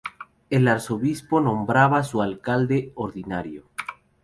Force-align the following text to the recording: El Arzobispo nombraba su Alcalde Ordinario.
El 0.49 0.67
Arzobispo 0.67 1.39
nombraba 1.41 2.01
su 2.01 2.23
Alcalde 2.23 2.91
Ordinario. 2.95 3.65